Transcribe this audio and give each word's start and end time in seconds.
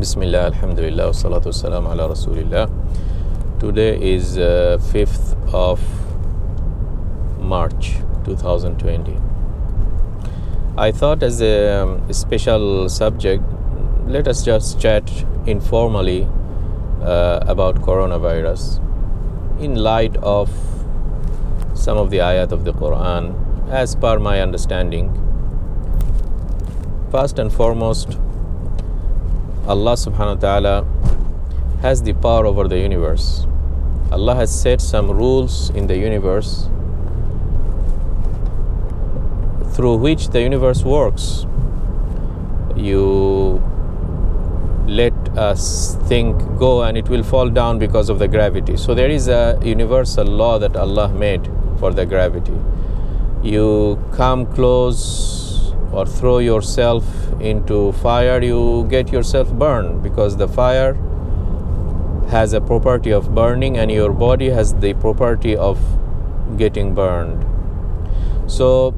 Bismillah, 0.00 0.46
Alhamdulillah, 0.46 1.10
salatu 1.12 1.48
wassalam 1.50 1.86
ala 1.86 2.08
Rasulillah. 2.08 2.70
Today 3.60 4.00
is 4.00 4.38
uh, 4.38 4.78
5th 4.80 5.34
of 5.52 5.78
March 7.38 7.96
2020. 8.24 9.18
I 10.78 10.90
thought, 10.90 11.22
as 11.22 11.42
a, 11.42 11.82
um, 11.82 12.10
special 12.14 12.88
subject, 12.88 13.44
let 14.06 14.26
us 14.26 14.42
just 14.42 14.80
chat 14.80 15.12
informally 15.44 16.26
uh, 17.02 17.40
about 17.46 17.82
coronavirus 17.82 18.80
in 19.60 19.74
light 19.74 20.16
of 20.22 20.48
some 21.74 21.98
of 21.98 22.08
the 22.08 22.22
ayat 22.30 22.52
of 22.52 22.64
the 22.64 22.72
Quran, 22.72 23.34
as 23.68 23.94
per 23.96 24.18
my 24.18 24.40
understanding. 24.40 25.12
First 27.10 27.38
and 27.38 27.52
foremost, 27.52 28.16
Allah 29.66 29.92
subhanahu 29.92 30.36
wa 30.36 30.40
ta'ala 30.40 30.86
has 31.82 32.02
the 32.02 32.12
power 32.14 32.46
over 32.46 32.68
the 32.68 32.78
universe. 32.78 33.46
Allah 34.12 34.34
has 34.34 34.50
set 34.50 34.80
some 34.80 35.10
rules 35.10 35.70
in 35.70 35.86
the 35.86 35.96
universe 35.96 36.68
through 39.72 39.96
which 39.96 40.28
the 40.28 40.40
universe 40.42 40.82
works. 40.82 41.46
You 42.76 43.62
let 44.86 45.14
us 45.38 45.96
think 46.08 46.36
go 46.58 46.82
and 46.82 46.98
it 46.98 47.08
will 47.08 47.22
fall 47.22 47.48
down 47.48 47.78
because 47.78 48.08
of 48.08 48.18
the 48.18 48.26
gravity. 48.26 48.76
So 48.76 48.94
there 48.94 49.08
is 49.08 49.28
a 49.28 49.58
universal 49.62 50.26
law 50.26 50.58
that 50.58 50.76
Allah 50.76 51.08
made 51.08 51.48
for 51.78 51.92
the 51.92 52.04
gravity. 52.04 52.58
You 53.42 54.02
come 54.12 54.46
close 54.46 55.49
or 55.92 56.06
throw 56.06 56.38
yourself 56.38 57.04
into 57.40 57.92
fire, 57.92 58.42
you 58.42 58.86
get 58.90 59.12
yourself 59.12 59.52
burned 59.52 60.02
because 60.02 60.36
the 60.36 60.48
fire 60.48 60.94
has 62.30 62.52
a 62.52 62.60
property 62.60 63.10
of 63.10 63.34
burning 63.34 63.76
and 63.76 63.90
your 63.90 64.12
body 64.12 64.50
has 64.50 64.74
the 64.74 64.94
property 64.94 65.56
of 65.56 65.78
getting 66.56 66.94
burned. 66.94 67.44
So, 68.46 68.94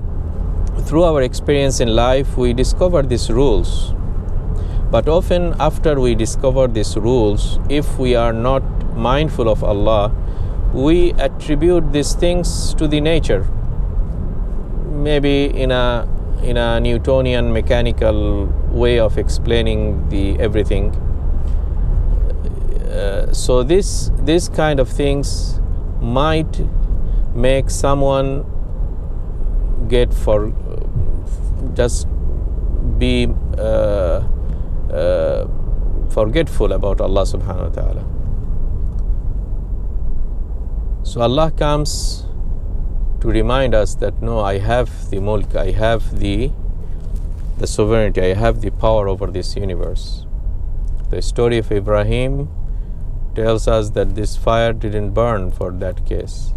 through 0.80 1.04
our 1.04 1.22
experience 1.22 1.80
in 1.80 1.88
life, 1.88 2.36
we 2.36 2.52
discover 2.52 3.02
these 3.02 3.30
rules. 3.30 3.94
But 4.90 5.08
often, 5.08 5.54
after 5.58 5.98
we 5.98 6.14
discover 6.14 6.66
these 6.68 6.96
rules, 6.96 7.58
if 7.70 7.98
we 7.98 8.14
are 8.14 8.32
not 8.32 8.62
mindful 8.94 9.48
of 9.48 9.64
Allah, 9.64 10.12
we 10.74 11.12
attribute 11.12 11.92
these 11.92 12.14
things 12.14 12.74
to 12.74 12.86
the 12.86 13.00
nature. 13.00 13.46
Maybe 14.90 15.44
in 15.46 15.70
a 15.70 16.06
in 16.42 16.56
a 16.56 16.80
Newtonian 16.80 17.52
mechanical 17.52 18.46
way 18.70 18.98
of 18.98 19.18
explaining 19.18 20.08
the 20.08 20.38
everything. 20.38 20.90
Uh, 22.90 23.32
so 23.32 23.62
this 23.62 24.10
this 24.18 24.48
kind 24.48 24.80
of 24.80 24.88
things 24.88 25.60
might 26.00 26.60
make 27.34 27.70
someone 27.70 28.44
get 29.88 30.12
for 30.12 30.52
just 31.74 32.06
be 32.98 33.28
uh, 33.58 34.22
uh, 34.92 35.46
forgetful 36.10 36.72
about 36.72 37.00
Allah 37.00 37.22
subhanahu 37.22 37.70
wa 37.70 37.74
ta'ala. 37.74 38.04
So 41.04 41.20
Allah 41.20 41.50
comes 41.50 42.26
to 43.22 43.28
remind 43.28 43.72
us 43.72 43.94
that 43.94 44.20
no, 44.20 44.40
I 44.40 44.58
have 44.58 45.10
the 45.10 45.20
mulk, 45.20 45.54
I 45.54 45.70
have 45.70 46.18
the 46.18 46.50
the 47.58 47.68
sovereignty, 47.68 48.20
I 48.20 48.34
have 48.34 48.60
the 48.62 48.70
power 48.70 49.08
over 49.08 49.28
this 49.28 49.54
universe. 49.54 50.26
The 51.10 51.22
story 51.22 51.58
of 51.58 51.70
Ibrahim 51.70 52.48
tells 53.36 53.68
us 53.68 53.90
that 53.90 54.16
this 54.16 54.36
fire 54.36 54.72
didn't 54.72 55.10
burn 55.10 55.52
for 55.52 55.70
that 55.70 56.04
case. 56.04 56.52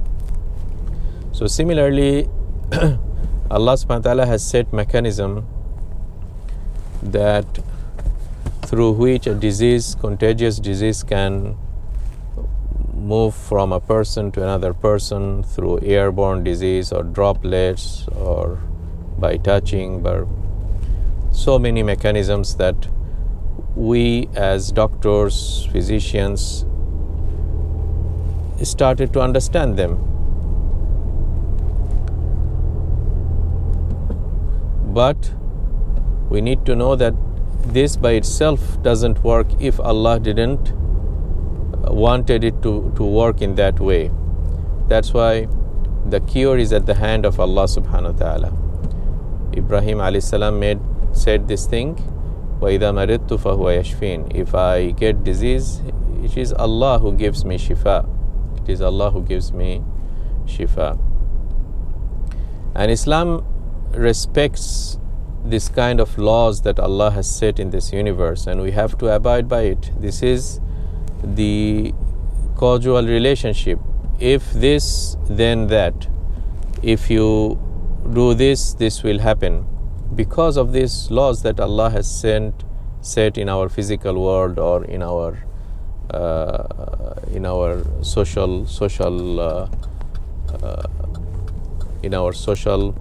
So 1.33 1.45
similarly, 1.45 2.30
Allah 2.71 3.77
subhanahu 3.77 3.89
wa 3.89 4.08
ta'ala 4.09 4.26
has 4.26 4.43
set 4.43 4.73
mechanism 4.73 5.45
that 7.03 7.45
through 8.64 8.93
which 8.93 9.27
a 9.27 9.36
disease, 9.36 9.93
contagious 10.02 10.58
disease 10.58 11.03
can 11.03 11.59
move 12.95 13.36
from 13.36 13.73
a 13.73 13.80
person 13.80 14.32
to 14.32 14.42
another 14.42 14.73
person 14.73 15.44
through 15.44 15.80
airborne 15.82 16.44
disease 16.44 16.92
or 16.92 17.04
droplets 17.04 18.08
or 18.16 18.60
by 19.20 19.38
touching, 19.38 20.02
but 20.02 20.26
so 21.32 21.60
many 21.60 21.83
mechanisms 21.83 22.56
that 22.56 22.88
we 23.76 24.30
as 24.36 24.72
doctors, 24.72 25.67
physicians 25.72 26.66
started 28.64 29.12
to 29.14 29.20
understand 29.20 29.77
them. 29.77 30.00
But 34.94 35.33
we 36.30 36.39
need 36.39 36.66
to 36.66 36.76
know 36.76 36.95
that 36.95 37.14
this 37.73 37.98
by 37.98 38.12
itself 38.12 38.82
doesn't 38.82 39.23
work 39.23 39.48
if 39.60 39.80
Allah 39.80 40.20
didn't 40.20 40.72
wanted 41.90 42.45
it 42.45 42.62
to, 42.62 42.92
to 42.96 43.05
work 43.05 43.42
in 43.42 43.55
that 43.56 43.80
way. 43.80 44.11
That's 44.89 45.12
why 45.12 45.48
the 46.06 46.20
cure 46.20 46.58
is 46.58 46.73
at 46.73 46.86
the 46.86 46.95
hand 46.95 47.24
of 47.24 47.39
Allah 47.40 47.64
subhanahu 47.64 48.14
wa 48.14 48.18
ta'ala. 48.18 48.52
Ibrahim 49.56 49.98
alayhi 49.98 50.23
salam 50.23 50.58
made 50.61 50.80
said 51.12 51.48
this 51.48 51.67
thing 51.67 51.96
وَإِذَا 52.61 52.92
مَرِضْتُ 52.92 53.28
فَهُوَ 53.28 53.80
يَشْفِينَ 53.80 54.36
If 54.36 54.55
I 54.55 54.90
get 54.90 55.24
disease, 55.24 55.80
it 56.23 56.36
is 56.36 56.52
Allah 56.52 56.98
who 56.98 57.14
gives 57.14 57.45
me 57.45 57.56
shifa. 57.56 58.06
It 58.62 58.68
is 58.68 58.83
Allah 58.83 59.11
who 59.11 59.23
gives 59.23 59.51
me 59.52 59.83
shifa. 60.45 60.98
And 62.74 62.90
Islam 62.90 63.45
respects 63.92 64.98
this 65.42 65.68
kind 65.68 66.01
of 66.01 66.18
laws 66.18 66.61
that 66.62 66.78
Allah 66.78 67.11
has 67.12 67.34
set 67.34 67.58
in 67.58 67.70
this 67.70 67.92
universe 67.92 68.46
and 68.46 68.61
we 68.61 68.73
have 68.73 68.98
to 68.98 69.08
abide 69.08 69.48
by 69.48 69.62
it. 69.62 69.90
This 69.98 70.23
is 70.23 70.61
the 71.25 71.93
causal 72.55 73.05
relationship. 73.05 73.80
If 74.19 74.52
this, 74.53 75.17
then 75.27 75.67
that. 75.67 76.08
If 76.83 77.09
you 77.09 77.59
do 78.13 78.33
this, 78.33 78.73
this 78.73 79.03
will 79.03 79.19
happen. 79.19 79.65
Because 80.15 80.55
of 80.58 80.71
these 80.71 81.09
laws 81.11 81.41
that 81.43 81.59
Allah 81.59 81.89
has 81.89 82.09
sent, 82.09 82.64
set 83.02 83.37
in 83.37 83.49
our 83.49 83.69
physical 83.69 84.23
world 84.23 84.59
or 84.59 84.85
in 84.85 85.03
our 85.03 85.37
uh, 86.11 87.15
in 87.33 87.45
our 87.45 87.83
social 88.03 88.65
social 88.67 89.39
uh, 89.39 89.67
uh, 90.61 90.83
in 92.03 92.14
our 92.14 92.31
social 92.33 92.95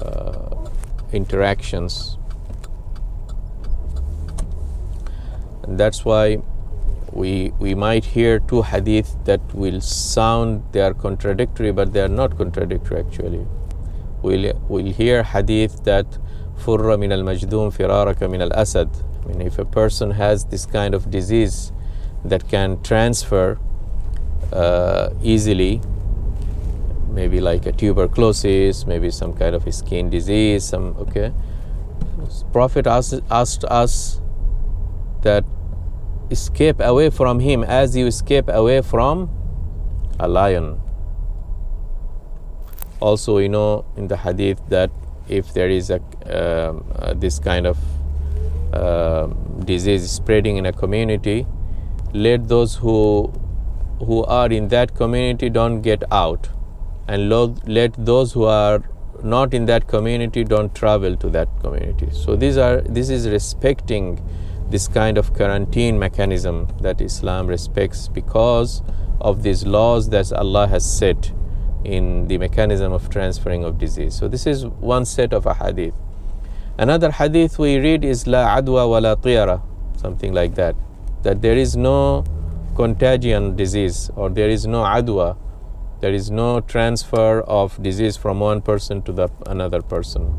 uh, 0.00 0.68
interactions. 1.12 2.18
And 5.62 5.78
that's 5.78 6.04
why 6.04 6.38
we 7.16 7.52
we 7.58 7.74
might 7.74 8.04
hear 8.04 8.38
two 8.38 8.62
hadith 8.62 9.16
that 9.24 9.54
will 9.54 9.80
sound 9.80 10.62
they 10.72 10.80
are 10.80 10.92
contradictory 10.92 11.72
but 11.72 11.92
they 11.92 12.00
are 12.00 12.14
not 12.20 12.36
contradictory 12.36 13.00
actually. 13.00 13.46
We'll, 14.22 14.52
we'll 14.68 14.92
hear 14.92 15.22
hadith 15.22 15.84
that 15.84 16.18
furra 16.64 16.98
min 16.98 17.12
al 17.12 17.22
majdum 17.22 17.72
firaraka 17.76 18.30
min 18.30 18.42
al 18.42 18.52
asad. 18.52 18.90
I 19.22 19.28
mean 19.28 19.40
if 19.40 19.58
a 19.58 19.64
person 19.64 20.10
has 20.10 20.44
this 20.44 20.66
kind 20.66 20.94
of 20.94 21.10
disease 21.10 21.72
that 22.24 22.48
can 22.48 22.82
transfer 22.82 23.58
uh, 24.52 25.10
easily 25.22 25.80
maybe 27.10 27.40
like 27.40 27.64
a 27.66 27.72
tuberculosis 27.72 28.86
maybe 28.86 29.10
some 29.10 29.32
kind 29.32 29.54
of 29.54 29.74
skin 29.74 30.10
disease 30.10 30.64
some 30.64 30.94
okay. 30.98 31.32
Prophet 32.52 32.86
asked, 32.86 33.20
asked 33.30 33.64
us 33.64 34.20
that 35.22 35.44
escape 36.30 36.80
away 36.80 37.10
from 37.10 37.40
him 37.40 37.62
as 37.62 37.96
you 37.96 38.06
escape 38.06 38.48
away 38.48 38.82
from 38.82 39.30
a 40.18 40.28
lion. 40.28 40.80
Also, 43.00 43.36
we 43.36 43.48
know 43.48 43.84
in 43.96 44.08
the 44.08 44.16
hadith 44.16 44.60
that 44.68 44.90
if 45.28 45.52
there 45.52 45.68
is 45.68 45.90
a 45.90 46.00
uh, 46.26 46.72
uh, 46.98 47.14
this 47.14 47.38
kind 47.38 47.66
of 47.66 47.78
uh, 48.72 49.26
disease 49.64 50.10
spreading 50.10 50.56
in 50.56 50.66
a 50.66 50.72
community, 50.72 51.46
let 52.14 52.48
those 52.48 52.74
who 52.76 53.32
who 53.98 54.24
are 54.24 54.50
in 54.50 54.68
that 54.68 54.94
community 54.94 55.50
don't 55.50 55.82
get 55.82 56.02
out, 56.10 56.48
and 57.08 57.28
let 57.66 57.92
those 57.98 58.32
who 58.32 58.44
are 58.44 58.82
not 59.22 59.54
in 59.54 59.66
that 59.66 59.86
community 59.88 60.44
don't 60.44 60.74
travel 60.74 61.16
to 61.16 61.28
that 61.30 61.48
community. 61.60 62.08
So 62.10 62.36
these 62.36 62.56
are 62.56 62.80
this 62.80 63.10
is 63.10 63.28
respecting 63.28 64.20
this 64.70 64.88
kind 64.88 65.16
of 65.18 65.32
quarantine 65.34 65.98
mechanism 65.98 66.68
that 66.80 67.00
Islam 67.00 67.46
respects 67.46 68.08
because 68.08 68.82
of 69.20 69.42
these 69.42 69.64
laws 69.64 70.08
that 70.10 70.32
Allah 70.32 70.66
has 70.66 70.84
set 70.84 71.32
in 71.84 72.26
the 72.26 72.38
mechanism 72.38 72.92
of 72.92 73.08
transferring 73.10 73.64
of 73.64 73.78
disease. 73.78 74.14
So 74.14 74.28
this 74.28 74.46
is 74.46 74.66
one 74.66 75.04
set 75.04 75.32
of 75.32 75.46
a 75.46 75.54
hadith. 75.54 75.94
Another 76.78 77.10
hadith 77.10 77.58
we 77.58 77.78
read 77.78 78.04
is 78.04 78.26
La 78.26 78.56
adwa 78.56 78.88
wa 78.90 78.98
la 78.98 79.60
something 79.96 80.32
like 80.32 80.54
that. 80.56 80.74
That 81.22 81.42
there 81.42 81.56
is 81.56 81.76
no 81.76 82.24
contagion 82.74 83.56
disease 83.56 84.10
or 84.16 84.28
there 84.28 84.50
is 84.50 84.66
no 84.66 84.82
adwa, 84.82 85.36
there 86.00 86.12
is 86.12 86.30
no 86.30 86.60
transfer 86.60 87.40
of 87.40 87.82
disease 87.82 88.16
from 88.16 88.40
one 88.40 88.60
person 88.60 89.00
to 89.02 89.12
the 89.12 89.28
another 89.46 89.80
person. 89.80 90.34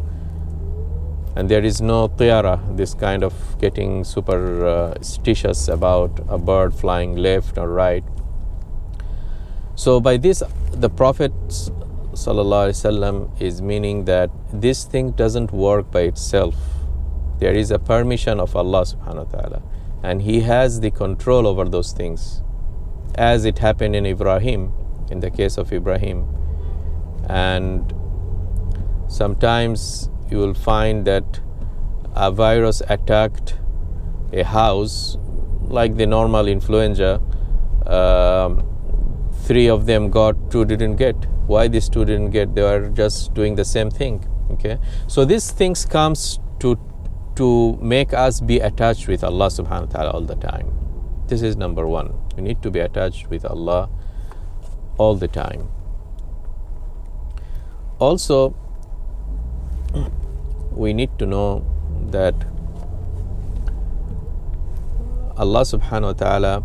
And 1.38 1.48
there 1.50 1.64
is 1.64 1.82
no 1.82 2.08
tiara, 2.08 2.60
this 2.72 2.96
kind 2.96 3.24
of 3.24 3.32
getting 3.60 4.04
superstitious 4.04 5.70
uh, 5.70 5.74
about 5.74 6.20
a 6.28 6.40
bird 6.40 6.74
flying 6.74 7.16
left 7.16 7.60
or 7.60 7.70
right. 7.70 8.04
So 9.76 10.00
by 10.00 10.18
this, 10.18 10.42
the 10.72 10.90
Prophet 10.90 11.32
ﷺ 11.50 13.40
is 13.40 13.62
meaning 13.62 14.06
that 14.06 14.32
this 14.52 14.86
thing 14.86 15.12
doesn't 15.12 15.52
work 15.52 15.92
by 15.92 16.02
itself. 16.10 16.56
There 17.38 17.54
is 17.54 17.70
a 17.70 17.78
permission 17.78 18.40
of 18.40 18.56
Allah 18.56 18.82
subhanahu 18.82 19.32
wa 19.32 19.40
ta'ala. 19.40 19.62
And 20.02 20.24
He 20.24 20.40
has 20.40 20.80
the 20.80 20.90
control 20.90 21.46
over 21.46 21.66
those 21.66 21.92
things. 21.92 22.42
As 23.14 23.46
it 23.46 23.60
happened 23.60 23.96
in 23.96 24.08
Ibrahim, 24.08 24.74
in 25.12 25.20
the 25.20 25.30
case 25.30 25.60
of 25.60 25.72
Ibrahim. 25.72 26.28
And 27.30 27.94
sometimes 29.08 30.10
you 30.32 30.38
will 30.38 30.54
find 30.54 31.06
that 31.06 31.40
a 32.16 32.32
virus 32.32 32.82
attacked 32.88 33.56
a 34.34 34.44
house 34.44 35.18
like 35.62 35.98
the 35.98 36.06
normal 36.06 36.48
influenza. 36.48 37.22
Um, 37.86 38.64
three 39.44 39.68
of 39.68 39.86
them 39.86 40.10
got, 40.10 40.52
two 40.52 40.66
didn't 40.66 40.96
get. 40.96 41.16
Why 41.48 41.68
these 41.68 41.88
two 41.90 42.06
didn't 42.06 42.32
get? 42.32 42.56
They 42.56 42.62
are 42.62 42.90
just 42.90 43.34
doing 43.34 43.56
the 43.56 43.66
same 43.66 43.90
thing 43.90 44.26
okay? 44.52 44.80
So 45.08 45.26
these 45.26 45.52
things 45.52 45.86
comes 45.86 46.40
to 46.60 46.78
to 47.36 47.78
make 47.82 48.14
us 48.14 48.42
be 48.42 48.60
attached 48.60 49.08
with 49.08 49.24
allah 49.24 49.48
subhanahu 49.48 49.94
wa 49.94 49.94
ta'ala 49.94 50.12
all 50.12 50.22
the 50.26 50.36
time. 50.36 50.74
This 51.28 51.42
is 51.42 51.56
number 51.56 51.86
one. 51.86 52.14
We 52.36 52.42
need 52.42 52.64
to 52.64 52.72
be 52.72 52.80
attached 52.80 53.30
with 53.30 53.46
allah 53.46 53.90
all 54.98 55.16
the 55.16 55.28
time. 55.28 55.70
Also 58.00 58.56
we 60.73 60.93
need 60.93 61.11
to 61.19 61.27
know 61.27 61.65
that 62.11 62.35
allah 65.37 65.63
subhanahu 65.63 66.13
wa 66.13 66.19
ta'ala 66.25 66.63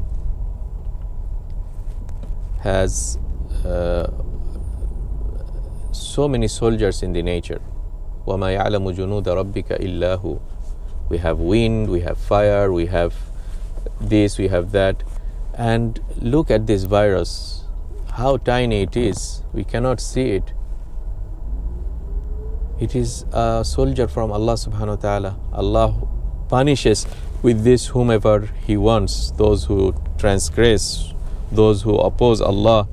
has 2.60 3.18
uh, 3.66 4.08
so 5.92 6.28
many 6.28 6.48
soldiers 6.48 7.02
in 7.04 7.14
the 7.14 7.22
nature. 7.22 7.62
وَمَا 8.26 8.60
يَعْلَمُ 8.60 8.92
جُنُودَ 8.94 9.24
رَبِّكَ 9.24 9.80
إِلَّا 9.80 10.22
هُ 10.22 10.40
We 11.10 11.20
have 11.20 11.40
wind, 11.40 11.90
we 11.90 12.02
have 12.02 12.18
fire, 12.18 12.72
we 12.72 12.88
have 12.88 13.14
this, 14.02 14.38
we 14.38 14.50
have 14.50 14.72
that. 14.72 15.04
And 15.54 16.00
look 16.18 16.52
at 16.52 16.68
this 16.68 16.84
virus, 16.84 17.64
how 18.14 18.38
tiny 18.38 18.82
it 18.82 18.98
is. 18.98 19.44
We 19.54 19.64
cannot 19.64 20.02
see 20.02 20.32
it. 20.32 20.54
It 22.81 22.97
is 22.97 23.25
a 23.33 23.65
soldier 23.65 24.09
from 24.09 24.33
Allah 24.33 24.55
subhanahu 24.55 24.97
wa 24.97 24.97
ta'ala. 24.97 25.37
Allah 25.53 25.95
punishes 26.49 27.07
with 27.43 27.65
this 27.65 27.87
whomever 27.87 28.49
He 28.67 28.77
wants, 28.77 29.31
those 29.33 29.65
who 29.65 29.95
transgress, 30.19 31.13
those 31.51 31.83
who 31.83 31.97
oppose 31.99 32.41
Allah, 32.41 32.89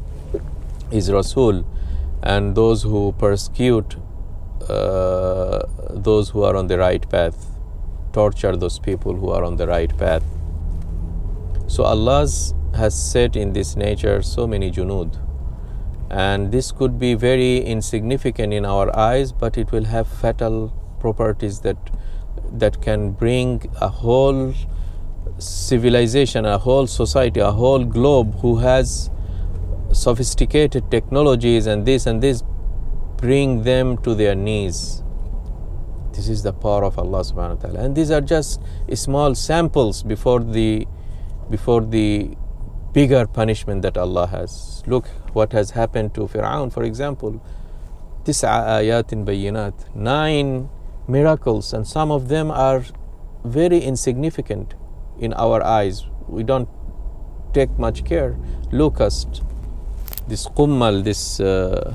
His 0.91 1.11
Rasul 1.11 1.65
and 2.23 2.55
those 2.55 2.83
who 2.83 3.13
persecute 3.17 3.95
uh, 4.67 5.63
those 5.89 6.29
who 6.29 6.43
are 6.43 6.55
on 6.55 6.67
the 6.67 6.77
right 6.77 7.09
path, 7.09 7.47
torture 8.13 8.55
those 8.55 8.77
people 8.77 9.15
who 9.15 9.29
are 9.29 9.43
on 9.43 9.55
the 9.55 9.67
right 9.67 9.95
path. 9.97 10.23
So 11.67 11.83
Allah 11.83 12.27
has 12.75 13.11
set 13.11 13.35
in 13.35 13.53
this 13.53 13.75
nature 13.75 14.21
so 14.21 14.45
many 14.45 14.71
junud, 14.71 15.17
and 16.09 16.51
this 16.51 16.71
could 16.71 16.97
be 16.99 17.13
very 17.13 17.57
insignificant 17.57 18.53
in 18.53 18.65
our 18.65 18.95
eyes, 18.97 19.31
but 19.31 19.57
it 19.57 19.71
will 19.71 19.85
have 19.85 20.07
fatal 20.07 20.73
properties 20.99 21.59
that 21.61 21.77
that 22.51 22.81
can 22.81 23.11
bring 23.11 23.69
a 23.79 23.87
whole 23.87 24.53
civilization, 25.37 26.45
a 26.45 26.57
whole 26.57 26.87
society, 26.87 27.39
a 27.39 27.51
whole 27.51 27.85
globe 27.85 28.39
who 28.39 28.57
has 28.57 29.11
sophisticated 29.91 30.89
technologies 30.89 31.67
and 31.67 31.85
this 31.85 32.05
and 32.05 32.21
this 32.23 32.43
bring 33.17 33.63
them 33.63 33.97
to 33.97 34.15
their 34.15 34.35
knees. 34.35 35.03
This 36.13 36.27
is 36.27 36.43
the 36.43 36.53
power 36.53 36.83
of 36.83 36.97
Allah 36.97 37.19
subhanahu 37.19 37.55
wa 37.57 37.61
ta'ala. 37.61 37.79
And 37.81 37.95
these 37.95 38.11
are 38.11 38.21
just 38.21 38.61
small 38.93 39.35
samples 39.35 40.03
before 40.03 40.39
the 40.39 40.87
before 41.49 41.81
the 41.81 42.35
bigger 42.93 43.25
punishment 43.27 43.81
that 43.83 43.97
Allah 43.97 44.27
has. 44.27 44.83
Look 44.87 45.07
what 45.32 45.52
has 45.52 45.70
happened 45.70 46.14
to 46.14 46.22
Fir'aun, 46.26 46.72
for 46.72 46.84
example. 46.84 47.40
This 48.24 48.42
ayat 48.42 49.12
in 49.12 49.24
bayinat, 49.24 49.94
nine 49.94 50.68
miracles, 51.08 51.72
and 51.72 51.86
some 51.86 52.10
of 52.10 52.28
them 52.28 52.50
are 52.50 52.82
very 53.44 53.78
insignificant 53.78 54.74
in 55.18 55.34
our 55.34 55.62
eyes. 55.62 56.06
We 56.28 56.42
don't 56.42 56.68
take 57.52 57.78
much 57.78 58.04
care. 58.04 58.36
Locust, 58.72 59.42
this 60.26 60.46
kummal, 60.46 61.04
this 61.04 61.40
uh, 61.40 61.94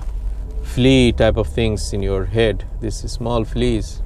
flea 0.64 1.12
type 1.12 1.38
of 1.38 1.48
things 1.48 1.94
in 1.94 2.04
your 2.04 2.26
head, 2.26 2.66
these 2.80 2.98
small 3.12 3.44
fleas, 3.44 4.02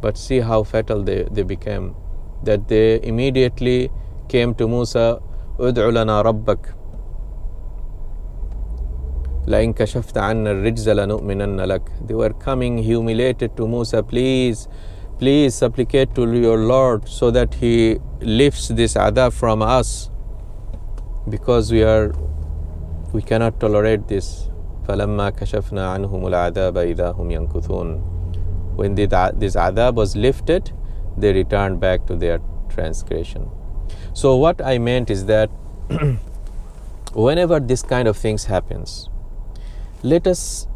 but 0.00 0.18
see 0.18 0.40
how 0.40 0.64
fatal 0.64 1.02
they, 1.02 1.24
they 1.30 1.42
became. 1.42 1.94
That 2.42 2.68
they 2.68 3.00
immediately 3.02 3.90
came 4.28 4.54
to 4.56 4.66
Musa, 4.66 5.20
ادع 5.60 5.88
لنا 5.88 6.22
ربك 6.22 6.74
They 9.47 9.67
were 12.15 12.33
coming 12.33 12.77
humiliated 12.79 13.55
to 13.57 13.67
Musa, 13.67 14.01
please, 14.01 14.67
please 15.19 15.53
supplicate 15.53 16.15
to 16.15 16.33
your 16.33 16.57
Lord 16.57 17.07
so 17.07 17.29
that 17.29 17.53
He 17.53 17.99
lifts 18.21 18.69
this 18.69 18.95
adhab 18.95 19.33
from 19.33 19.61
us 19.61 20.09
because 21.29 21.71
we 21.71 21.83
are, 21.83 22.11
we 23.13 23.21
cannot 23.21 23.59
tolerate 23.59 24.07
this. 24.07 24.49
فَلَمَّا 24.87 25.31
كَشَفْنَا 25.37 25.93
عَنْهُمُ 25.95 26.21
الْعَذَابَ 26.23 26.95
إِذَا 26.95 27.15
هُمْ 27.15 27.31
يَنْكُثُونَ 27.31 28.75
When 28.75 28.95
this 28.95 29.55
adhab 29.55 29.93
was 29.93 30.15
lifted, 30.15 30.71
they 31.17 31.33
returned 31.33 31.79
back 31.79 32.07
to 32.07 32.15
their 32.15 32.39
transgression. 32.69 33.49
So 34.13 34.35
what 34.35 34.59
I 34.61 34.79
meant 34.79 35.09
is 35.09 35.25
that 35.25 35.49
whenever 37.13 37.59
this 37.59 37.83
kind 37.83 38.07
of 38.07 38.17
things 38.17 38.45
happens, 38.45 39.09
let 40.05 40.27
us 40.27 40.67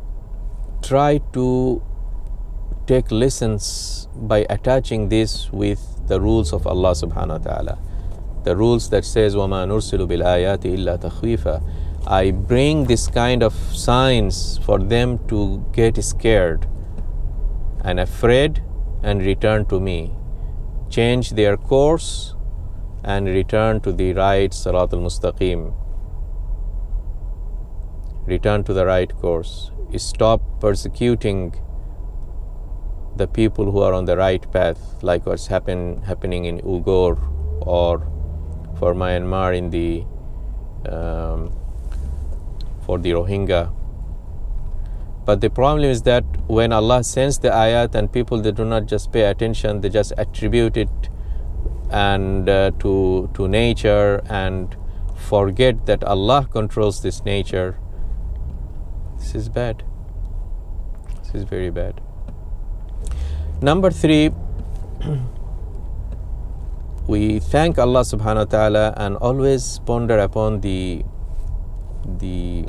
try 0.82 1.20
to 1.34 1.84
take 2.88 3.12
lessons 3.12 4.08
by 4.16 4.44
attaching 4.50 5.10
this 5.10 5.52
with 5.52 6.08
the 6.08 6.20
rules 6.20 6.52
of 6.52 6.66
Allah 6.66 6.94
subhanahu 6.94 7.38
wa 7.38 7.52
ta'ala. 7.52 7.80
The 8.44 8.56
rules 8.56 8.90
that 8.90 9.06
says, 9.06 9.36
وَمَا 9.36 9.68
نُرْسِلُ 9.68 10.08
بِالْآيَاتِ 10.08 10.64
إِلَّا 10.64 10.98
تَخْوِيفًا 11.04 11.62
I 12.08 12.32
bring 12.32 12.86
this 12.86 13.06
kind 13.08 13.44
of 13.44 13.54
signs 13.54 14.58
for 14.66 14.80
them 14.80 15.20
to 15.28 15.64
get 15.74 16.04
scared 16.04 16.66
and 17.84 18.00
afraid 18.00 18.64
and 19.04 19.24
return 19.24 19.68
to 19.68 19.80
me. 19.80 20.12
Change 20.90 21.32
their 21.32 21.56
course 21.56 22.34
and 23.04 23.28
return 23.28 23.80
to 23.82 23.94
the 23.94 24.14
right 24.14 24.50
Sirat 24.50 24.92
al-Mustaqim. 24.92 25.72
Return 28.30 28.64
to 28.66 28.74
the 28.74 28.86
right 28.86 29.12
course. 29.16 29.72
Stop 29.98 30.42
persecuting 30.62 31.56
the 33.16 33.28
people 33.28 33.72
who 33.72 33.82
are 33.82 33.94
on 33.94 34.06
the 34.06 34.16
right 34.16 34.52
path, 34.52 35.02
like 35.02 35.26
what's 35.26 35.48
happen, 35.48 36.02
happening 36.04 36.46
in 36.46 36.60
Uyghur 36.60 37.18
or 37.62 38.08
for 38.78 38.94
Myanmar 38.94 39.58
in 39.58 39.72
the 39.72 40.06
um, 40.88 41.52
for 42.86 43.00
the 43.00 43.12
Rohingya. 43.12 43.74
But 45.26 45.42
the 45.42 45.50
problem 45.50 45.84
is 45.84 46.04
that 46.04 46.24
when 46.48 46.72
Allah 46.72 47.04
sends 47.04 47.40
the 47.40 47.50
ayat 47.50 47.96
and 47.96 48.12
people 48.12 48.42
they 48.42 48.52
do 48.52 48.64
not 48.64 48.86
just 48.86 49.12
pay 49.12 49.24
attention, 49.24 49.82
they 49.82 49.90
just 49.90 50.14
attribute 50.18 50.78
it 50.78 51.10
and 51.90 52.48
uh, 52.48 52.72
to 52.80 53.30
to 53.34 53.48
nature 53.48 54.22
and 54.30 54.76
forget 55.16 55.86
that 55.88 56.04
Allah 56.04 56.48
controls 56.52 57.02
this 57.02 57.26
nature. 57.26 57.78
This 59.20 59.36
is 59.36 59.50
bad. 59.50 59.84
This 61.22 61.36
is 61.36 61.44
very 61.44 61.70
bad. 61.70 62.02
Number 63.62 63.92
three, 63.92 64.32
we 67.08 67.40
thank 67.40 67.78
Allah 67.78 68.02
subhanahu 68.02 68.46
wa 68.48 68.52
ta'ala 68.58 68.94
and 68.98 69.18
always 69.18 69.80
ponder 69.86 70.18
upon 70.20 70.62
the 70.62 71.04
the 72.18 72.66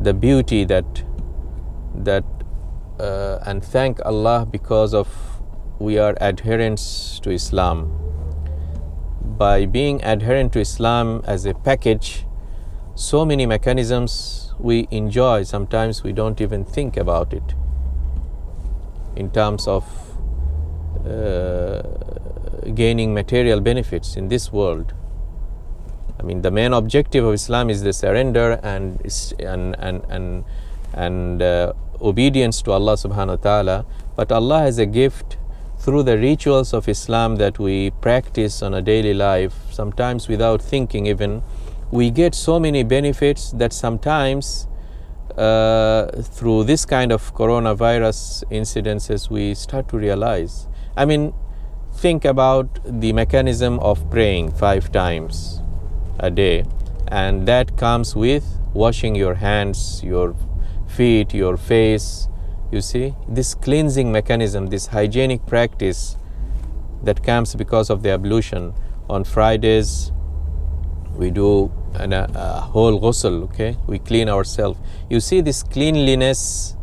the 0.00 0.12
beauty 0.12 0.64
that 0.64 1.04
that 1.94 2.24
uh, 3.00 3.38
and 3.46 3.64
thank 3.64 4.04
Allah 4.04 4.46
because 4.50 4.94
of 4.94 5.08
we 5.78 5.98
are 5.98 6.14
adherents 6.20 7.20
to 7.20 7.30
Islam 7.30 7.98
by 9.38 9.66
being 9.66 10.02
adherent 10.02 10.52
to 10.54 10.60
Islam 10.60 11.22
as 11.24 11.46
a 11.46 11.54
package, 11.54 12.26
so 12.98 13.24
many 13.24 13.46
mechanisms 13.46 14.52
we 14.58 14.88
enjoy, 14.90 15.44
sometimes 15.44 16.02
we 16.02 16.10
don't 16.10 16.40
even 16.40 16.64
think 16.64 16.96
about 16.96 17.32
it 17.32 17.54
in 19.14 19.30
terms 19.30 19.68
of 19.68 19.84
uh, 21.06 21.82
gaining 22.74 23.14
material 23.14 23.60
benefits 23.60 24.16
in 24.16 24.26
this 24.28 24.52
world. 24.52 24.94
I 26.18 26.24
mean, 26.24 26.42
the 26.42 26.50
main 26.50 26.72
objective 26.72 27.24
of 27.24 27.34
Islam 27.34 27.70
is 27.70 27.84
the 27.84 27.92
surrender 27.92 28.58
and 28.64 29.00
and 29.38 29.76
and 29.78 30.02
and, 30.08 30.44
and 30.92 31.40
uh, 31.40 31.74
obedience 32.00 32.60
to 32.62 32.72
Allah 32.72 32.94
Subhanahu 32.94 33.38
wa 33.38 33.50
Taala. 33.50 33.86
But 34.16 34.32
Allah 34.32 34.62
has 34.62 34.80
a 34.80 34.86
gift 34.86 35.38
through 35.78 36.02
the 36.02 36.18
rituals 36.18 36.74
of 36.74 36.88
Islam 36.88 37.36
that 37.36 37.60
we 37.60 37.90
practice 37.90 38.60
on 38.60 38.74
a 38.74 38.82
daily 38.82 39.14
life, 39.14 39.54
sometimes 39.70 40.26
without 40.26 40.60
thinking 40.60 41.06
even, 41.06 41.44
we 41.90 42.10
get 42.10 42.34
so 42.34 42.60
many 42.60 42.82
benefits 42.82 43.50
that 43.52 43.72
sometimes 43.72 44.68
uh, 45.36 46.06
through 46.22 46.64
this 46.64 46.84
kind 46.84 47.12
of 47.12 47.34
coronavirus 47.34 48.44
incidences 48.50 49.30
we 49.30 49.54
start 49.54 49.88
to 49.88 49.96
realize. 49.96 50.66
I 50.96 51.04
mean, 51.04 51.32
think 51.94 52.24
about 52.24 52.80
the 52.84 53.12
mechanism 53.12 53.78
of 53.80 54.10
praying 54.10 54.52
five 54.52 54.90
times 54.92 55.62
a 56.18 56.30
day, 56.30 56.64
and 57.06 57.46
that 57.46 57.76
comes 57.76 58.14
with 58.16 58.44
washing 58.74 59.14
your 59.14 59.34
hands, 59.34 60.02
your 60.04 60.34
feet, 60.86 61.32
your 61.32 61.56
face. 61.56 62.28
You 62.70 62.82
see, 62.82 63.14
this 63.26 63.54
cleansing 63.54 64.12
mechanism, 64.12 64.66
this 64.66 64.88
hygienic 64.88 65.46
practice 65.46 66.16
that 67.02 67.22
comes 67.22 67.54
because 67.54 67.88
of 67.88 68.02
the 68.02 68.10
ablution. 68.10 68.74
On 69.08 69.24
Fridays, 69.24 70.12
we 71.16 71.30
do 71.30 71.72
an, 71.95 72.13
a, 72.13 72.27
a 72.33 72.61
whole 72.61 72.99
ghusl, 72.99 73.43
okay? 73.43 73.77
We 73.87 73.99
clean 73.99 74.29
ourselves. 74.29 74.79
You 75.09 75.19
see, 75.19 75.41
this 75.41 75.63
cleanliness, 75.63 76.75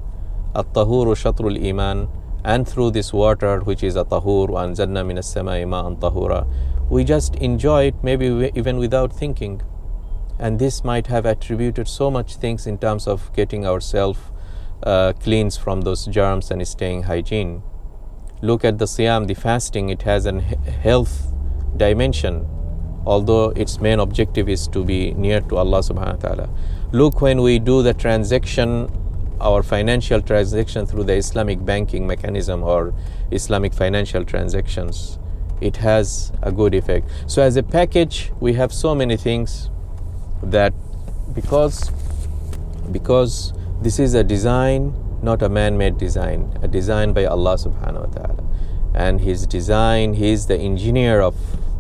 at-tahuru 0.55 1.15
shatrul 1.17 1.59
iman, 1.69 2.09
and 2.45 2.67
through 2.67 2.93
this 2.93 3.13
water, 3.13 3.61
which 3.61 3.83
is 3.83 3.97
a 3.97 4.05
tahur, 4.05 4.49
وَأَنزَلْنَا 4.49 5.03
مِنَ 5.05 5.19
السَّمَاءِ 5.19 5.65
مَاءً 5.67 5.99
طَهُورًا 5.99 6.47
we 6.91 7.05
just 7.05 7.37
enjoy 7.37 7.85
it 7.85 7.95
maybe 8.03 8.51
even 8.55 8.77
without 8.77 9.13
thinking 9.13 9.63
and 10.41 10.59
this 10.59 10.83
might 10.83 11.07
have 11.07 11.25
attributed 11.25 11.87
so 11.87 12.11
much 12.11 12.35
things 12.35 12.67
in 12.67 12.77
terms 12.77 13.07
of 13.07 13.33
getting 13.33 13.65
ourselves 13.65 14.19
uh, 14.83 15.13
cleansed 15.21 15.61
from 15.61 15.83
those 15.83 16.07
germs 16.07 16.51
and 16.51 16.67
staying 16.67 17.05
hygiene 17.05 17.63
look 18.43 18.65
at 18.65 18.79
the 18.79 18.87
siyam 18.87 19.29
the 19.29 19.35
fasting 19.35 19.89
it 19.89 20.03
has 20.03 20.27
a 20.27 20.41
health 20.41 21.33
dimension 21.77 22.45
although 23.06 23.50
its 23.52 23.80
main 23.80 24.00
objective 24.00 24.50
is 24.50 24.68
to 24.68 24.84
be 24.84 25.12
near 25.14 25.42
to 25.42 25.58
allah 25.58 25.80
subhanahu 25.80 26.24
wa 26.24 26.30
ta'ala 26.30 26.50
look 26.92 27.22
when 27.22 27.42
we 27.42 27.60
do 27.60 27.82
the 27.84 27.94
transaction 27.94 28.90
our 29.42 29.62
financial 29.62 30.22
transaction 30.22 30.86
through 30.86 31.04
the 31.04 31.14
islamic 31.14 31.64
banking 31.66 32.08
mechanism 32.08 32.64
or 32.64 32.94
islamic 33.32 33.74
financial 33.74 34.24
transactions 34.24 35.20
it 35.62 35.78
has 35.78 36.32
a 36.42 36.52
good 36.52 36.76
effect. 36.76 37.10
So, 37.28 37.42
as 37.42 37.56
a 37.56 37.64
package, 37.64 38.32
we 38.40 38.54
have 38.54 38.74
so 38.74 38.94
many 38.94 39.18
things 39.18 39.70
that 40.44 40.74
because 41.34 41.92
because 42.92 43.54
this 43.82 44.00
is 44.00 44.14
a 44.14 44.24
design, 44.24 44.94
not 45.24 45.42
a 45.42 45.50
man-made 45.50 45.98
design, 45.98 46.58
a 46.62 46.68
design 46.68 47.14
by 47.14 47.26
Allah 47.26 47.56
Subhanahu 47.56 48.08
wa 48.08 48.14
Taala, 48.14 48.46
and 48.94 49.22
His 49.22 49.48
design, 49.48 50.14
He 50.14 50.32
is 50.32 50.48
the 50.48 50.58
engineer 50.58 51.22
of 51.22 51.36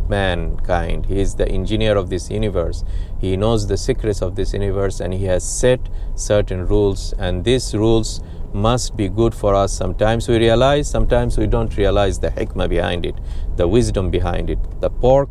mankind. 0.09 1.05
He 1.05 1.19
is 1.19 1.35
the 1.35 1.47
engineer 1.47 1.97
of 1.97 2.09
this 2.09 2.29
universe. 2.29 2.83
He 3.19 3.37
knows 3.37 3.67
the 3.67 3.77
secrets 3.77 4.21
of 4.21 4.35
this 4.35 4.53
universe, 4.53 4.99
and 4.99 5.13
He 5.13 5.25
has 5.25 5.43
set 5.43 5.79
certain 6.15 6.67
rules, 6.67 7.13
and 7.13 7.43
these 7.43 7.73
rules 7.73 8.21
must 8.53 8.95
be 8.95 9.09
good 9.09 9.35
for 9.35 9.53
us. 9.53 9.73
Sometimes 9.73 10.27
we 10.27 10.37
realize, 10.37 10.89
sometimes 10.89 11.37
we 11.37 11.45
don't 11.45 11.75
realize 11.77 12.19
the 12.19 12.29
hikmah 12.29 12.69
behind 12.69 13.05
it, 13.05 13.15
the 13.57 13.67
wisdom 13.67 14.09
behind 14.09 14.49
it. 14.49 14.59
The 14.79 14.89
pork, 14.89 15.29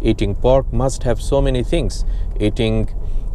eating 0.00 0.34
pork 0.34 0.72
must 0.72 1.02
have 1.02 1.20
so 1.20 1.42
many 1.42 1.64
things. 1.64 2.04
Eating, 2.38 2.88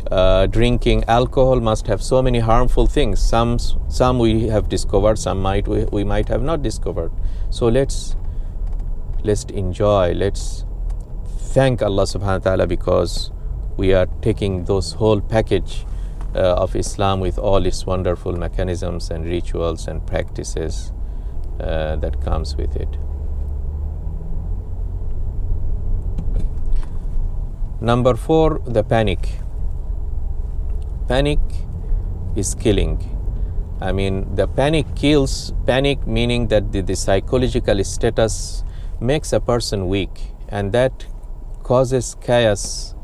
uh, 0.09 0.45
drinking 0.45 1.03
alcohol 1.09 1.59
must 1.59 1.87
have 1.87 2.01
so 2.01 2.21
many 2.21 2.39
harmful 2.39 2.87
things. 2.87 3.19
Some, 3.19 3.59
some 3.89 4.17
we 4.17 4.47
have 4.47 4.69
discovered, 4.69 5.19
some 5.19 5.41
might 5.41 5.67
we, 5.67 5.83
we 5.85 6.05
might 6.05 6.29
have 6.29 6.41
not 6.41 6.63
discovered. 6.63 7.11
So 7.49 7.67
let's 7.67 8.15
let's 9.23 9.43
enjoy. 9.45 10.13
Let's 10.13 10.63
thank 11.57 11.81
Allah 11.81 12.03
Subhanahu 12.03 12.45
wa 12.45 12.51
Taala 12.51 12.67
because 12.67 13.31
we 13.77 13.91
are 13.91 14.05
taking 14.21 14.65
those 14.65 14.91
whole 14.93 15.19
package 15.19 15.87
uh, 16.35 16.63
of 16.63 16.75
Islam 16.75 17.19
with 17.19 17.39
all 17.39 17.65
its 17.65 17.83
wonderful 17.83 18.33
mechanisms 18.33 19.09
and 19.09 19.25
rituals 19.25 19.87
and 19.87 20.05
practices 20.05 20.91
uh, 21.59 21.95
that 21.95 22.21
comes 22.21 22.55
with 22.55 22.75
it. 22.75 22.99
Number 27.81 28.15
four, 28.15 28.61
the 28.77 28.83
panic. 28.83 29.27
Panic 31.07 31.39
is 32.35 32.53
killing. 32.53 32.95
I 33.81 33.93
mean, 33.93 34.35
the 34.35 34.47
panic 34.47 34.95
kills, 34.95 35.53
panic 35.65 36.05
meaning 36.05 36.49
that 36.49 36.71
the, 36.71 36.81
the 36.81 36.95
psychological 36.95 37.83
status 37.83 38.63
makes 39.01 39.33
a 39.33 39.39
person 39.39 39.87
weak 39.87 40.35
and 40.49 40.71
that 40.73 41.07
causes 41.67 42.15
chaos 42.21 42.95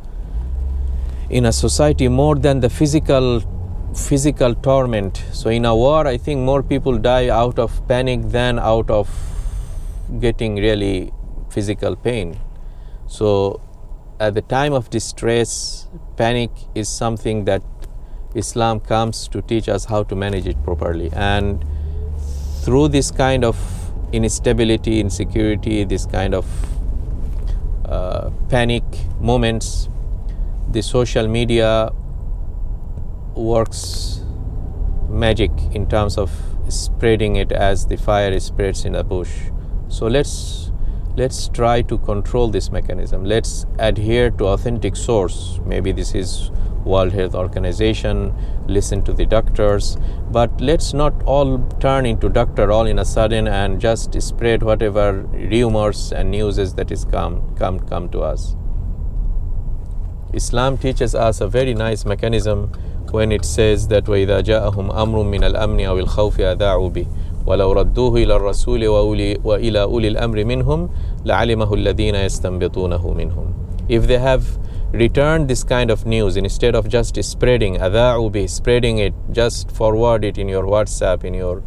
in 1.30 1.46
a 1.46 1.52
society 1.52 2.08
more 2.08 2.36
than 2.36 2.60
the 2.60 2.70
physical 2.70 3.42
physical 3.96 4.56
torment. 4.56 5.24
So 5.32 5.50
in 5.50 5.66
a 5.66 5.76
war 5.76 6.08
i 6.08 6.18
think 6.18 6.42
more 6.42 6.64
people 6.64 6.98
die 6.98 7.30
out 7.30 7.60
of 7.60 7.76
panic 7.88 8.24
than 8.38 8.60
out 8.60 8.90
of 8.90 9.12
getting 10.20 10.56
really 10.56 11.14
physical 11.50 11.96
pain. 11.96 12.40
So 13.08 13.62
at 14.20 14.34
the 14.34 14.42
time 14.42 14.74
of 14.74 14.90
distress 14.90 15.88
panic 16.18 16.52
is 16.74 16.90
something 16.90 17.46
that 17.46 17.62
islam 18.36 18.80
comes 18.80 19.28
to 19.28 19.42
teach 19.42 19.70
us 19.70 19.86
how 19.86 20.04
to 20.04 20.16
manage 20.16 20.48
it 20.48 20.64
properly. 20.64 21.10
And 21.14 21.66
through 22.64 22.88
this 22.90 23.12
kind 23.12 23.44
of 23.44 23.58
instability 24.14 25.00
insecurity 25.00 25.84
this 25.84 26.06
kind 26.06 26.34
of 26.34 26.46
uh, 27.86 28.30
panic 28.50 28.84
moments. 29.20 29.90
The 30.72 30.82
social 30.82 31.28
media 31.28 31.92
works 33.36 34.22
magic 35.10 35.52
in 35.72 35.88
terms 35.88 36.18
of 36.18 36.32
spreading 36.70 37.36
it 37.36 37.52
as 37.52 37.86
the 37.88 37.98
fire 37.98 38.40
spreads 38.40 38.86
in 38.86 38.96
a 38.96 39.04
bush. 39.04 39.32
So 39.88 40.08
let's 40.08 40.72
let's 41.16 41.48
try 41.50 41.82
to 41.84 41.98
control 42.00 42.50
this 42.50 42.72
mechanism. 42.72 43.24
Let's 43.24 43.66
adhere 43.78 44.32
to 44.32 44.46
authentic 44.48 44.96
source. 44.96 45.60
Maybe 45.66 45.92
this 45.92 46.16
is 46.16 46.52
world 46.85 47.13
health 47.13 47.35
organization 47.35 48.33
listen 48.67 49.03
to 49.03 49.13
the 49.13 49.27
doctors 49.27 49.97
but 50.31 50.61
let's 50.61 50.93
not 50.95 51.13
all 51.25 51.59
turn 51.81 52.07
into 52.07 52.29
doctor 52.29 52.71
all 52.73 52.87
in 52.87 52.99
a 52.99 53.05
sudden 53.05 53.49
and 53.49 53.81
just 53.81 54.21
spread 54.21 54.63
whatever 54.63 55.23
rumors 55.53 56.13
and 56.13 56.31
newses 56.31 56.75
that 56.75 56.91
is 56.91 57.05
come 57.05 57.43
come 57.57 57.81
come 57.81 58.09
to 58.09 58.21
us 58.21 58.55
Islam 60.33 60.77
teaches 60.77 61.15
us 61.15 61.41
a 61.41 61.49
very 61.49 61.75
nice 61.75 62.05
mechanism 62.05 62.71
when 63.11 63.33
it 63.33 63.45
says 63.45 63.89
that 63.89 64.05
وَإِذَا 64.05 64.43
جَاءَهُمْ 64.45 64.93
أَمْرٌ 64.93 65.25
مِّنَ 65.25 65.43
الْأَمْنِ 65.43 65.81
أَوِ 65.81 65.99
الْخَوْفِ 66.05 66.37
أَذَاعُوا 66.41 66.91
بِهِ 66.93 67.07
ولو 67.49 67.73
ردوه 67.73 68.17
إلى 68.17 68.37
الرسول 68.37 68.87
وإلى 69.45 69.83
أولي 69.83 70.09
الأمر 70.09 70.45
منهم 70.45 70.89
لعلمه 71.25 71.75
الذين 71.75 72.15
يستنبطونه 72.15 73.13
منهم 73.13 73.47
If 73.89 74.07
they 74.07 74.19
have 74.19 74.45
return 74.94 75.48
this 75.48 75.64
kind 75.64 75.90
of 75.90 76.06
news 76.06 76.38
instead 76.38 76.76
of 76.76 76.88
just 76.88 77.22
spreading 77.24 77.78
be 78.32 78.48
spreading 78.48 79.00
it 79.00 79.14
just 79.32 79.72
forward 79.72 80.24
it 80.24 80.38
in 80.38 80.48
your 80.48 80.64
whatsapp 80.64 81.24
in 81.24 81.34
your 81.34 81.64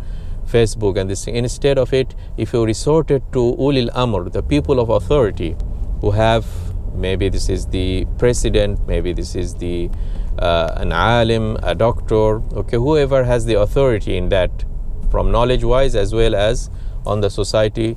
facebook 0.46 0.96
and 0.96 1.10
this 1.10 1.26
instead 1.26 1.76
of 1.76 1.92
it 1.92 2.14
if 2.36 2.52
you 2.52 2.64
resorted 2.64 3.22
to 3.32 3.56
ulil 3.58 3.90
amr 3.94 4.28
the 4.30 4.42
people 4.42 4.78
of 4.78 4.90
authority 4.90 5.56
who 6.00 6.12
have 6.12 6.46
maybe 6.94 7.28
this 7.28 7.48
is 7.48 7.66
the 7.66 8.06
president 8.16 8.86
maybe 8.86 9.12
this 9.12 9.34
is 9.34 9.54
the 9.56 9.90
uh, 10.38 10.72
an 10.76 10.92
alim 10.92 11.56
a 11.62 11.74
doctor 11.74 12.40
okay 12.62 12.76
whoever 12.76 13.24
has 13.24 13.44
the 13.44 13.58
authority 13.58 14.16
in 14.16 14.28
that 14.28 14.64
from 15.10 15.32
knowledge 15.32 15.64
wise 15.64 15.96
as 15.96 16.14
well 16.14 16.34
as 16.34 16.70
on 17.04 17.20
the 17.20 17.30
society 17.30 17.96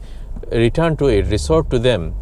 return 0.52 0.96
to 0.98 1.08
it 1.08 1.28
resort 1.28 1.70
to 1.70 1.80
them 1.80 2.16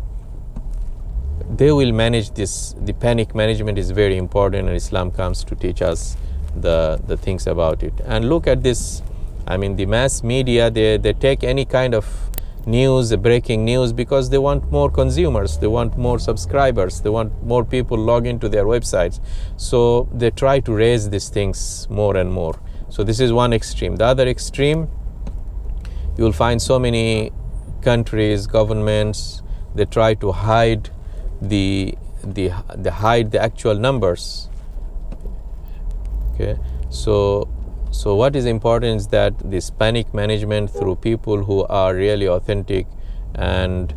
they 1.50 1.72
will 1.72 1.92
manage 1.92 2.32
this 2.32 2.76
the 2.82 2.94
panic 2.94 3.34
management 3.34 3.78
is 3.78 3.92
very 3.92 4.18
important 4.18 4.68
and 4.68 4.76
islam 4.76 5.12
comes 5.12 5.44
to 5.44 5.56
teach 5.56 5.82
us 5.82 6.18
the 6.56 7.00
the 7.08 7.18
things 7.18 7.48
about 7.48 7.84
it 7.84 7.94
and 8.06 8.30
look 8.30 8.48
at 8.48 8.64
this 8.64 9.02
i 9.48 9.58
mean 9.58 9.76
the 9.76 9.86
mass 9.86 10.24
media 10.24 10.70
they 10.70 10.98
they 10.98 11.14
take 11.14 11.44
any 11.44 11.66
kind 11.66 11.94
of 11.94 12.06
news, 12.68 13.16
breaking 13.16 13.64
news, 13.64 13.94
because 13.94 14.30
they 14.30 14.38
want 14.38 14.70
more 14.72 14.92
consumers, 14.92 15.58
they 15.58 15.68
want 15.68 15.98
more 15.98 16.20
subscribers, 16.20 17.02
they 17.02 17.10
want 17.10 17.32
more 17.44 17.64
people 17.64 17.98
log 17.98 18.28
into 18.28 18.50
their 18.50 18.66
websites. 18.66 19.20
So 19.56 20.10
they 20.14 20.32
try 20.32 20.60
to 20.60 20.74
raise 20.74 21.10
these 21.10 21.30
things 21.30 21.88
more 21.90 22.18
and 22.18 22.32
more. 22.32 22.60
So 22.90 23.04
this 23.04 23.20
is 23.20 23.32
one 23.32 23.54
extreme. 23.54 23.96
The 23.96 24.06
other 24.06 24.28
extreme, 24.28 24.90
you 26.18 26.24
will 26.26 26.34
find 26.34 26.62
so 26.62 26.78
many 26.78 27.32
countries, 27.82 28.48
governments, 28.48 29.42
they 29.74 29.86
try 29.86 30.14
to 30.16 30.32
hide 30.32 30.90
the 31.42 31.98
the, 32.24 32.52
the 32.76 32.92
hide 32.92 33.32
the 33.32 33.42
actual 33.42 33.76
numbers. 33.76 34.50
Okay, 36.34 36.58
so 36.90 37.48
so, 37.92 38.16
what 38.16 38.36
is 38.36 38.46
important 38.46 38.98
is 38.98 39.08
that 39.08 39.34
this 39.40 39.70
panic 39.70 40.14
management 40.14 40.70
through 40.70 40.98
people 40.98 41.44
who 41.44 41.64
are 41.66 41.96
really 41.96 42.28
authentic 42.28 42.86
and 43.34 43.94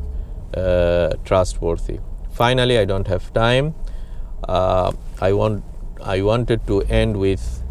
uh, 0.57 1.11
trustworthy. 1.25 1.99
Finally, 2.31 2.79
I 2.79 2.85
don't 2.85 3.09
have 3.09 3.33
time. 3.35 3.75
Uh, 4.49 4.93
I 5.21 5.33
want 5.33 5.65
I 6.03 6.23
wanted 6.23 6.67
to 6.69 6.81
end 6.83 7.19
with 7.19 7.63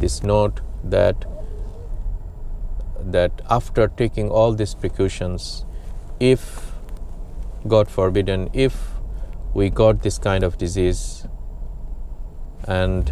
this 0.00 0.22
note 0.22 0.60
that 0.82 1.24
that 3.00 3.42
after 3.48 3.86
taking 3.86 4.30
all 4.30 4.54
these 4.54 4.74
precautions, 4.74 5.64
if 6.18 6.72
God 7.68 7.88
forbidden, 7.88 8.48
if 8.52 8.95
we 9.56 9.70
got 9.70 10.02
this 10.02 10.18
kind 10.18 10.44
of 10.44 10.58
disease 10.58 11.26
and 12.68 13.10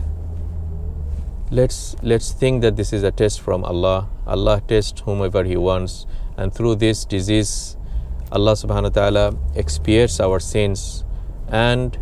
let's 1.51 1.97
let's 2.03 2.33
think 2.33 2.61
that 2.61 2.77
this 2.77 2.93
is 2.93 3.03
a 3.03 3.11
test 3.11 3.41
from 3.41 3.65
Allah. 3.65 4.11
Allah 4.27 4.61
tests 4.69 5.01
whomever 5.01 5.43
He 5.45 5.57
wants, 5.57 6.07
and 6.37 6.53
through 6.53 6.75
this 6.77 7.07
disease, 7.07 7.79
Allah 8.31 8.53
Subhanahu 8.53 8.95
wa 8.95 9.03
Taala 9.03 9.57
expiates 9.57 10.21
our 10.21 10.39
sins, 10.39 11.05
and 11.49 11.99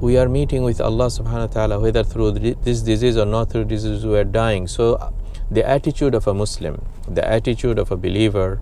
we 0.00 0.16
are 0.18 0.28
meeting 0.28 0.64
with 0.64 0.80
Allah 0.80 1.06
Subhanahu 1.06 1.54
wa 1.54 1.54
Taala 1.60 1.80
whether 1.80 2.02
through 2.02 2.32
this 2.40 2.80
disease 2.80 3.16
or 3.16 3.26
not 3.26 3.50
through 3.50 3.66
disease 3.66 4.04
we 4.04 4.18
are 4.18 4.24
dying. 4.24 4.66
So, 4.66 5.12
the 5.48 5.64
attitude 5.68 6.16
of 6.16 6.26
a 6.26 6.34
Muslim, 6.34 6.82
the 7.06 7.24
attitude 7.38 7.78
of 7.78 7.92
a 7.92 7.96
believer, 7.96 8.60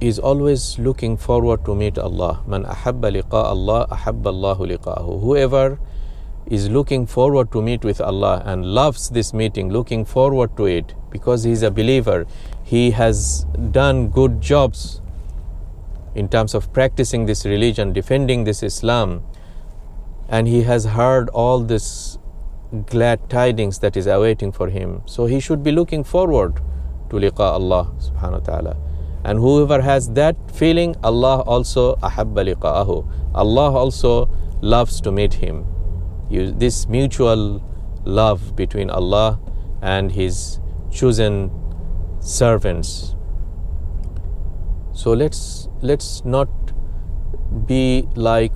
is 0.00 0.18
always 0.18 0.78
looking 0.78 1.16
forward 1.16 1.64
to 1.66 1.74
meet 1.74 1.98
Allah. 1.98 2.42
Man 2.46 2.64
ahabba 2.64 3.12
liqa 3.12 3.44
Allah, 3.44 3.86
ahabba 3.90 4.26
Allahu 4.26 4.66
liqa'ahu. 4.66 5.20
Whoever 5.20 5.78
is 6.46 6.70
looking 6.70 7.06
forward 7.06 7.52
to 7.52 7.60
meet 7.60 7.84
with 7.84 8.00
Allah 8.00 8.42
and 8.46 8.64
loves 8.64 9.10
this 9.10 9.34
meeting, 9.34 9.70
looking 9.70 10.04
forward 10.04 10.56
to 10.56 10.66
it 10.66 10.94
because 11.10 11.44
he 11.44 11.52
is 11.52 11.62
a 11.62 11.70
believer. 11.70 12.26
He 12.64 12.92
has 12.92 13.44
done 13.70 14.08
good 14.08 14.40
jobs 14.40 15.02
in 16.14 16.28
terms 16.28 16.54
of 16.54 16.72
practicing 16.72 17.26
this 17.26 17.44
religion, 17.44 17.92
defending 17.92 18.44
this 18.44 18.62
Islam, 18.62 19.22
and 20.28 20.48
he 20.48 20.62
has 20.62 20.86
heard 20.86 21.28
all 21.30 21.60
this 21.60 22.18
glad 22.86 23.28
tidings 23.28 23.80
that 23.80 23.96
is 23.96 24.06
awaiting 24.06 24.50
for 24.50 24.70
him. 24.70 25.02
So 25.04 25.26
he 25.26 25.40
should 25.40 25.62
be 25.62 25.72
looking 25.72 26.04
forward 26.04 26.56
to 27.10 27.16
liqa 27.16 27.40
Allah 27.40 27.92
subhanahu 27.98 28.40
wa 28.40 28.46
ta'ala. 28.46 28.89
And 29.24 29.38
whoever 29.38 29.80
has 29.82 30.10
that 30.10 30.36
feeling, 30.50 30.96
Allah 31.02 31.40
also 31.42 31.96
ahabba 31.96 32.54
liqa'ahu. 32.54 33.06
Allah 33.34 33.70
also 33.72 34.28
loves 34.62 35.00
to 35.02 35.12
meet 35.12 35.34
him 35.34 35.66
you, 36.30 36.52
this 36.52 36.88
mutual 36.88 37.62
love 38.04 38.56
between 38.56 38.88
Allah 38.88 39.40
and 39.82 40.12
His 40.12 40.60
chosen 40.90 41.50
servants. 42.20 43.16
So 44.92 45.12
let's 45.12 45.68
let's 45.82 46.24
not 46.24 46.48
be 47.66 48.06
like 48.14 48.52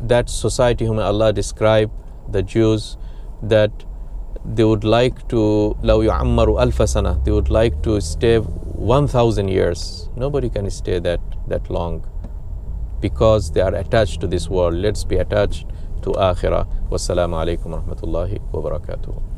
that 0.00 0.28
society 0.28 0.84
whom 0.84 0.98
Allah 0.98 1.32
described, 1.32 1.92
the 2.30 2.42
Jews, 2.42 2.96
that 3.42 3.84
they 4.55 4.63
would 4.63 4.83
like 4.83 5.27
to 5.27 5.75
لو 5.83 6.01
يعمر 6.01 6.63
ألف 6.63 6.89
سنة 6.89 7.19
they 7.25 7.31
would 7.31 7.49
like 7.49 7.81
to 7.83 8.01
stay 8.01 8.39
1000 8.39 9.49
years 9.49 10.09
nobody 10.15 10.49
can 10.49 10.69
stay 10.69 10.99
that 10.99 11.21
that 11.47 11.69
long 11.69 12.01
because 13.01 13.51
they 13.51 13.61
are 13.61 13.75
attached 13.75 14.21
to 14.21 14.27
this 14.27 14.49
world 14.49 14.73
let's 14.73 15.03
be 15.03 15.17
attached 15.17 15.65
to 16.01 16.11
آخرة 16.11 16.67
والسلام 16.91 17.33
عليكم 17.35 17.73
ورحمة 17.73 17.97
الله 18.03 18.39
وبركاته 18.53 19.30